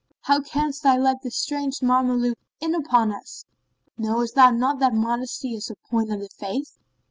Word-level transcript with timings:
How 0.21 0.41
canst 0.41 0.81
thou 0.81 0.97
let 0.97 1.21
this 1.21 1.35
strange 1.37 1.81
Mameluke 1.83 2.39
in 2.59 2.73
upon 2.73 3.11
us? 3.13 3.45
Knowest 3.99 4.33
thou 4.33 4.49
not 4.49 4.79
that 4.79 4.95
modesty 4.95 5.53
is 5.53 5.69
a 5.69 5.75
point 5.87 6.11
of 6.11 6.19
the 6.21 6.29
Faith?" 6.39 6.79